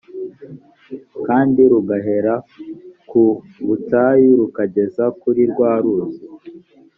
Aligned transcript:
kandi 1.27 1.61
rugahera 1.71 2.33
ku 3.09 3.23
butayu 3.67 4.29
rukagera 4.41 5.05
kuri 5.21 5.41
rwa 5.51 5.71
ruzi 5.83 6.23